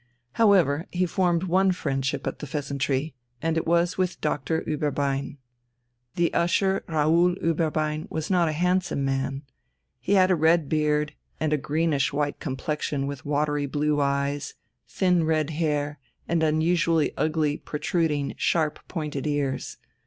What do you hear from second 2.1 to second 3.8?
at the "Pheasantry," and it